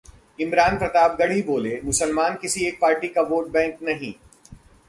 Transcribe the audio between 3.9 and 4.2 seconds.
नहीं